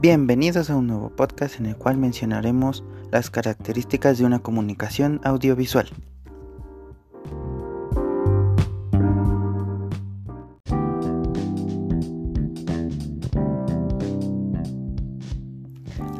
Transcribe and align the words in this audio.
Bienvenidos 0.00 0.70
a 0.70 0.76
un 0.76 0.86
nuevo 0.86 1.10
podcast 1.10 1.58
en 1.58 1.66
el 1.66 1.74
cual 1.74 1.96
mencionaremos 1.96 2.84
las 3.10 3.30
características 3.30 4.16
de 4.16 4.26
una 4.26 4.38
comunicación 4.38 5.20
audiovisual. 5.24 5.88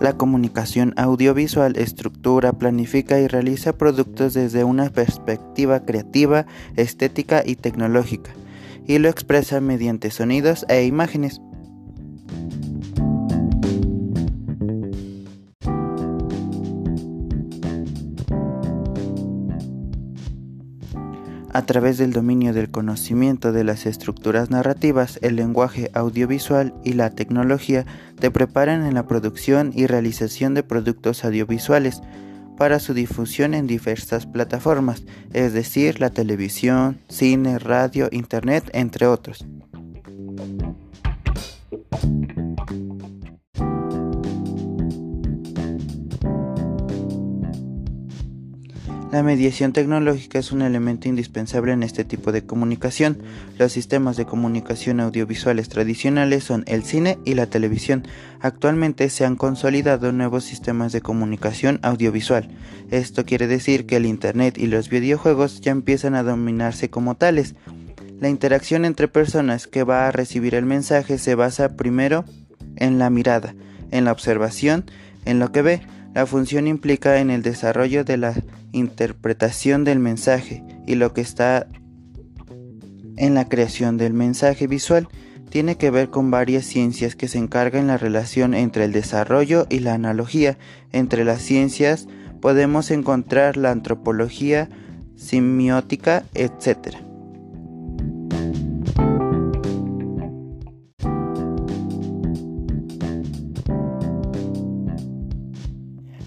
La 0.00 0.16
comunicación 0.16 0.92
audiovisual 0.96 1.76
estructura, 1.76 2.54
planifica 2.54 3.20
y 3.20 3.28
realiza 3.28 3.78
productos 3.78 4.34
desde 4.34 4.64
una 4.64 4.90
perspectiva 4.90 5.84
creativa, 5.84 6.46
estética 6.74 7.44
y 7.46 7.54
tecnológica, 7.54 8.32
y 8.88 8.98
lo 8.98 9.08
expresa 9.08 9.60
mediante 9.60 10.10
sonidos 10.10 10.66
e 10.68 10.82
imágenes. 10.84 11.40
A 21.58 21.66
través 21.66 21.98
del 21.98 22.12
dominio 22.12 22.52
del 22.54 22.70
conocimiento 22.70 23.50
de 23.50 23.64
las 23.64 23.84
estructuras 23.84 24.48
narrativas, 24.48 25.18
el 25.22 25.34
lenguaje 25.34 25.90
audiovisual 25.92 26.72
y 26.84 26.92
la 26.92 27.10
tecnología 27.10 27.84
te 28.20 28.30
preparan 28.30 28.86
en 28.86 28.94
la 28.94 29.08
producción 29.08 29.72
y 29.74 29.88
realización 29.88 30.54
de 30.54 30.62
productos 30.62 31.24
audiovisuales 31.24 32.00
para 32.56 32.78
su 32.78 32.94
difusión 32.94 33.54
en 33.54 33.66
diversas 33.66 34.24
plataformas, 34.24 35.02
es 35.32 35.52
decir, 35.52 35.98
la 35.98 36.10
televisión, 36.10 37.00
cine, 37.08 37.58
radio, 37.58 38.08
internet, 38.12 38.70
entre 38.72 39.08
otros. 39.08 39.44
La 49.10 49.22
mediación 49.22 49.72
tecnológica 49.72 50.38
es 50.38 50.52
un 50.52 50.60
elemento 50.60 51.08
indispensable 51.08 51.72
en 51.72 51.82
este 51.82 52.04
tipo 52.04 52.30
de 52.30 52.44
comunicación. 52.44 53.22
Los 53.58 53.72
sistemas 53.72 54.18
de 54.18 54.26
comunicación 54.26 55.00
audiovisuales 55.00 55.70
tradicionales 55.70 56.44
son 56.44 56.62
el 56.66 56.84
cine 56.84 57.18
y 57.24 57.32
la 57.32 57.46
televisión. 57.46 58.06
Actualmente 58.40 59.08
se 59.08 59.24
han 59.24 59.36
consolidado 59.36 60.12
nuevos 60.12 60.44
sistemas 60.44 60.92
de 60.92 61.00
comunicación 61.00 61.80
audiovisual. 61.82 62.50
Esto 62.90 63.24
quiere 63.24 63.46
decir 63.46 63.86
que 63.86 63.96
el 63.96 64.04
Internet 64.04 64.58
y 64.58 64.66
los 64.66 64.90
videojuegos 64.90 65.62
ya 65.62 65.72
empiezan 65.72 66.14
a 66.14 66.22
dominarse 66.22 66.90
como 66.90 67.14
tales. 67.14 67.54
La 68.20 68.28
interacción 68.28 68.84
entre 68.84 69.08
personas 69.08 69.66
que 69.66 69.84
va 69.84 70.06
a 70.06 70.12
recibir 70.12 70.54
el 70.54 70.66
mensaje 70.66 71.16
se 71.16 71.34
basa 71.34 71.76
primero 71.76 72.26
en 72.76 72.98
la 72.98 73.08
mirada, 73.08 73.54
en 73.90 74.04
la 74.04 74.12
observación, 74.12 74.84
en 75.24 75.38
lo 75.38 75.50
que 75.50 75.62
ve. 75.62 75.80
La 76.18 76.26
función 76.26 76.66
implica 76.66 77.20
en 77.20 77.30
el 77.30 77.42
desarrollo 77.42 78.02
de 78.02 78.16
la 78.16 78.34
interpretación 78.72 79.84
del 79.84 80.00
mensaje 80.00 80.64
y 80.84 80.96
lo 80.96 81.14
que 81.14 81.20
está 81.20 81.68
en 83.16 83.34
la 83.34 83.48
creación 83.48 83.98
del 83.98 84.14
mensaje 84.14 84.66
visual 84.66 85.06
tiene 85.48 85.76
que 85.76 85.92
ver 85.92 86.10
con 86.10 86.32
varias 86.32 86.64
ciencias 86.64 87.14
que 87.14 87.28
se 87.28 87.38
encargan 87.38 87.86
la 87.86 87.98
relación 87.98 88.54
entre 88.54 88.82
el 88.82 88.90
desarrollo 88.90 89.68
y 89.70 89.78
la 89.78 89.94
analogía. 89.94 90.58
Entre 90.90 91.24
las 91.24 91.40
ciencias 91.40 92.08
podemos 92.40 92.90
encontrar 92.90 93.56
la 93.56 93.70
antropología, 93.70 94.68
semiótica, 95.14 96.24
etc. 96.34 96.96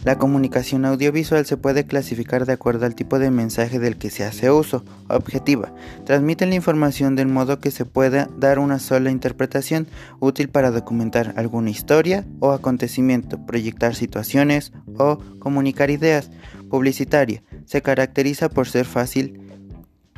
La 0.03 0.17
comunicación 0.17 0.85
audiovisual 0.85 1.45
se 1.45 1.57
puede 1.57 1.85
clasificar 1.85 2.47
de 2.47 2.53
acuerdo 2.53 2.87
al 2.87 2.95
tipo 2.95 3.19
de 3.19 3.29
mensaje 3.29 3.77
del 3.77 3.97
que 3.97 4.09
se 4.09 4.23
hace 4.23 4.49
uso. 4.49 4.83
Objetiva. 5.07 5.71
Transmite 6.05 6.47
la 6.47 6.55
información 6.55 7.15
del 7.15 7.27
modo 7.27 7.59
que 7.59 7.69
se 7.69 7.85
pueda 7.85 8.27
dar 8.35 8.57
una 8.57 8.79
sola 8.79 9.11
interpretación, 9.11 9.87
útil 10.19 10.49
para 10.49 10.71
documentar 10.71 11.35
alguna 11.37 11.69
historia 11.69 12.25
o 12.39 12.51
acontecimiento, 12.51 13.45
proyectar 13.45 13.93
situaciones 13.93 14.73
o 14.97 15.19
comunicar 15.37 15.91
ideas. 15.91 16.31
Publicitaria. 16.71 17.43
Se 17.65 17.83
caracteriza 17.83 18.49
por 18.49 18.67
ser 18.67 18.85
fácil, 18.85 19.39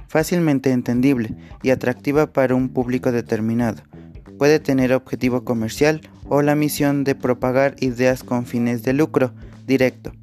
fácilmente 0.07 0.71
entendible 0.71 1.35
y 1.61 1.71
atractiva 1.71 2.31
para 2.31 2.55
un 2.55 2.69
público 2.69 3.11
determinado. 3.11 3.83
Puede 4.37 4.59
tener 4.59 4.93
objetivo 4.93 5.43
comercial 5.43 6.01
o 6.33 6.41
la 6.41 6.55
misión 6.55 7.03
de 7.03 7.13
propagar 7.13 7.75
ideas 7.79 8.23
con 8.23 8.47
fines 8.47 8.81
de 8.81 8.93
lucro 8.93 9.33
directo, 9.67 10.13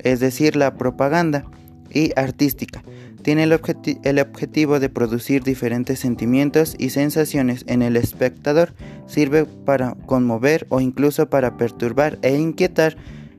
es 0.00 0.18
decir, 0.18 0.56
la 0.56 0.74
propaganda, 0.74 1.44
y 1.92 2.10
artística. 2.16 2.82
Tiene 3.22 3.44
el, 3.44 3.52
objetivo 3.52 4.80
de 4.80 4.88
producir 4.88 5.44
diferentes 5.44 6.00
sentimientos 6.00 6.74
y 6.76 6.90
sensaciones 6.90 7.64
en 7.68 7.82
el 7.82 7.96
espectador, 7.96 8.74
sirve 9.06 9.44
para 9.44 9.94
conmover 10.06 10.66
o 10.70 10.80
incluso 10.80 11.30
para 11.30 11.56
perturbar 11.56 12.18
e 12.22 12.36
inquietar 12.36 12.96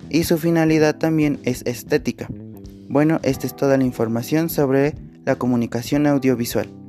y 0.10 0.24
su 0.24 0.38
finalidad 0.38 0.98
también 0.98 1.38
es 1.44 1.64
estética. 1.66 2.28
Bueno, 2.88 3.20
esta 3.24 3.46
es 3.46 3.58
toda 3.58 3.78
la 3.78 3.84
información 3.84 4.48
sobre 4.48 4.96
la 5.26 5.36
comunicación 5.36 6.08
audiovisual. 6.08 6.81